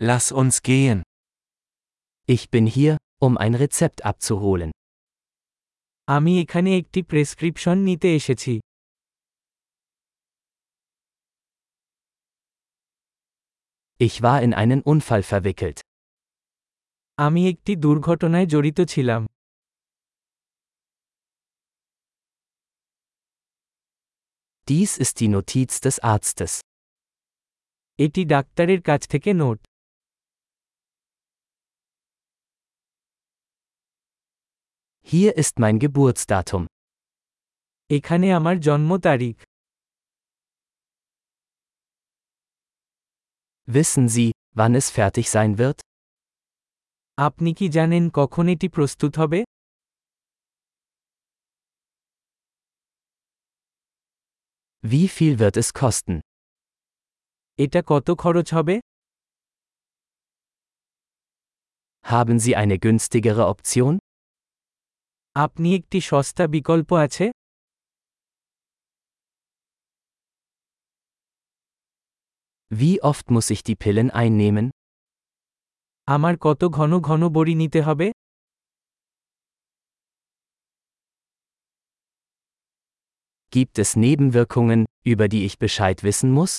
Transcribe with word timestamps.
Lass 0.00 0.30
uns 0.30 0.62
gehen. 0.62 1.02
Ich 2.28 2.50
bin 2.50 2.66
hier, 2.68 2.98
um 3.20 3.36
ein 3.36 3.54
Rezept 3.56 4.04
abzuholen. 4.04 4.70
আমি 6.08 6.32
এখানে 6.42 6.70
একটি 6.80 7.00
প্রেসক্রিপশন 7.10 7.76
নিতে 7.88 8.08
এসেছি 8.18 8.52
Ich 14.00 14.16
war 14.24 14.38
in 14.46 14.52
einen 14.62 14.80
Unfall 14.92 15.22
verwickelt. 15.32 15.78
আমি 17.18 17.40
একটি 17.52 17.72
দুর্ঘটনায় 17.84 18.46
জড়িত 18.52 18.78
ছিলাম 18.92 19.22
Dies 24.68 24.92
ist 25.04 25.14
die 25.20 25.30
Notiz 25.36 25.70
des 25.84 25.96
Arztes. 26.14 26.52
এটি 27.98 28.22
ডাক্তারের 28.34 28.80
কাছ 28.88 29.00
থেকে 29.12 29.30
note 29.42 29.58
Hier 35.07 35.31
ist 35.41 35.55
mein 35.63 35.77
Geburtsdatum. 35.83 36.63
এখানে 37.89 38.27
আমার 38.39 38.55
জন্ম 38.67 38.91
তারিখ 39.07 39.35
Wissen 43.67 44.05
Sie, 44.15 44.29
wann 44.59 44.73
es 44.81 44.87
fertig 44.97 45.25
sein 45.35 45.51
wird? 45.61 45.77
আপনি 47.17 47.49
কি 47.57 47.65
জানেন 47.77 48.03
কখন 48.19 48.45
এটি 48.53 48.67
প্রস্তুত 48.75 49.13
হবে 49.21 49.39
Wie 54.83 55.07
viel 55.15 55.33
wird 55.41 55.55
es 55.63 55.69
kosten? 55.81 56.15
এটা 57.63 57.79
কত 57.91 58.07
খরচ 58.23 58.47
হবে 58.57 58.75
Haben 62.13 62.37
Sie 62.45 62.53
eine 62.61 62.77
günstigere 62.85 63.43
Option? 63.53 63.93
আপনি 65.36 65.68
একটি 65.78 65.98
সস্তা 66.10 66.44
বিকল্প 66.54 66.90
আছে 67.06 67.26
Wie 72.70 72.94
oft 73.02 73.26
muss 73.30 73.48
ich 73.50 73.62
die 73.68 73.78
Pillen 73.82 74.08
einnehmen? 74.22 74.66
আমার 76.08 76.34
কত 76.46 76.60
ঘন 76.78 76.92
ঘন 77.08 77.22
বড়ি 77.36 77.54
নিতে 77.62 77.80
হবে 77.82 78.06
Gibt 83.52 83.78
es 83.78 83.90
Nebenwirkungen, 83.96 84.80
über 85.04 85.26
die 85.28 85.42
ich 85.48 85.56
Bescheid 85.58 85.98
wissen 86.02 86.30
muss? 86.38 86.52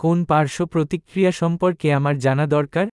কোন 0.00 0.18
পার্শ্ব 0.24 0.60
প্রতিক্রিয়া 0.74 1.32
সম্পর্কে 1.32 1.86
আমার 1.98 2.14
জানা 2.18 2.46
দরকার 2.56 2.86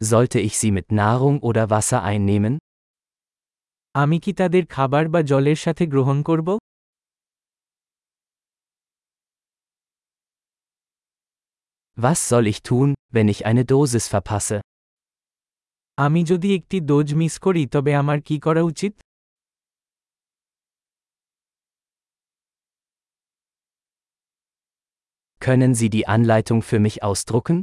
Sollte 0.00 0.38
ich 0.40 0.54
sie 0.60 0.72
mit 0.78 0.86
Nahrung 0.92 1.36
oder 1.48 1.64
Wasser 1.70 2.00
einnehmen? 2.10 2.54
আমি 3.94 4.16
কি 4.24 4.32
তাদের 4.40 4.64
খাবার 4.74 5.04
বা 5.12 5.20
জলের 5.30 5.58
সাথে 5.64 5.84
গ্রহণ 5.92 6.18
করব 6.28 6.48
Was 11.96 12.18
soll 12.30 12.46
ich 12.52 12.60
tun, 12.68 12.88
wenn 13.14 13.28
ich 13.34 13.40
eine 13.48 13.64
Dosis 13.72 14.06
verpasse? 14.14 14.56
আমি 15.98 16.20
যদি 16.30 16.48
একটি 16.58 16.76
ডোজ 16.90 17.08
মিস 17.20 17.34
করি 17.44 17.62
তবে 17.74 17.92
আমার 18.02 18.18
কি 18.28 18.36
করা 18.46 18.62
উচিত 18.72 18.94
Können 25.40 25.72
Sie 25.80 25.90
die 25.96 26.06
Anleitung 26.16 26.60
für 26.68 26.80
mich 26.86 26.96
ausdrucken? 27.08 27.56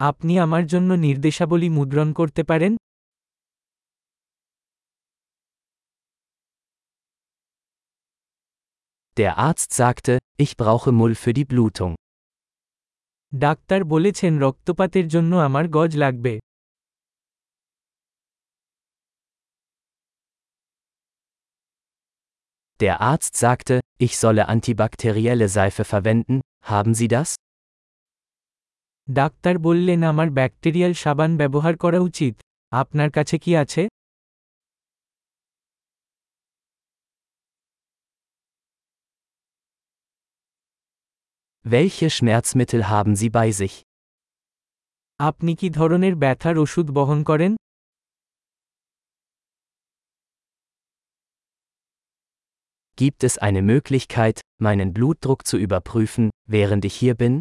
আপনি 0.00 0.32
আমার 0.46 0.64
জন্য 0.72 0.90
নির্দেশাবলী 1.06 1.68
মুদ্রণ 1.76 2.08
করতে 2.18 2.42
পারেন 2.50 2.72
Der 9.16 9.32
Arzt 9.38 9.72
sagte, 9.72 10.18
ich 10.36 10.52
brauche 10.56 10.92
Mull 10.92 11.14
für 11.14 11.32
die 11.32 11.48
Blutung. 11.52 11.92
Doctor 13.32 13.80
বলেছেন 13.84 14.32
রক্তপাতের 14.44 15.06
জন্য 15.14 15.32
আমার 15.48 15.64
গজ 15.76 15.92
লাগবে 15.96 16.32
Der 22.80 23.00
Arzt 23.00 23.36
sagte, 23.36 23.80
ich 23.98 24.18
solle 24.18 24.48
antibakterielle 24.48 25.48
Seife 25.48 25.84
verwenden, 25.84 26.40
haben 26.62 26.94
Sie 26.94 27.08
das? 27.08 27.28
Doctor 29.10 29.54
বললেন 29.58 30.00
আমার 30.12 30.28
ব্যাকটেরিয়াল 30.30 30.92
সাবান 31.02 31.30
ব্যবহার 31.36 31.74
করা 31.76 31.98
উচিত 32.08 32.34
আপনার 32.72 33.10
কাছে 33.10 33.36
কি 33.44 33.52
আছে 33.62 33.82
Welche 41.64 42.08
Schmerzmittel 42.10 42.82
haben 42.88 43.14
Sie 43.20 43.30
bei 43.38 43.50
sich? 43.60 43.74
আপনি 45.20 45.52
কি 45.60 45.68
ধরনের 45.70 46.14
ব্যথার 46.22 46.56
ওষুধ 46.64 46.86
বহন 46.90 47.20
করেন 47.30 47.52
Gibt 52.98 53.20
es 53.24 53.34
eine 53.38 53.62
Möglichkeit, 53.62 54.36
meinen 54.58 54.88
Blutdruck 54.96 55.40
zu 55.46 55.56
überprüfen, 55.58 56.24
während 56.48 56.82
ich 56.84 56.94
hier 56.94 57.14
bin? 57.14 57.34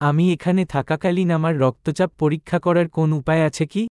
আমি 0.00 0.24
এখানে 0.32 0.62
থাকাকালীন 0.64 1.28
আমার 1.32 1.54
রক্তচাপ 1.58 2.10
পরীক্ষা 2.18 2.58
করার 2.58 2.86
কোন 2.88 3.08
উপায় 3.12 3.42
আছে 3.48 3.64
কি 3.72 3.82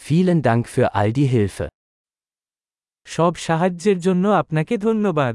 Vielen 0.00 0.40
Dank 0.42 0.62
für 0.66 0.86
all 0.94 1.10
die 1.12 1.26
Hilfe. 1.26 1.66
সব 3.06 3.32
সাহায্যের 3.46 3.98
জন্য 4.00 4.24
আপনাকে 4.32 4.74
ধন্যবাদ 4.78 5.34